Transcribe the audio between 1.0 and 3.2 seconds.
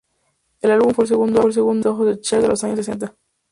el segundo álbum exitoso de Cher de los años sesenta.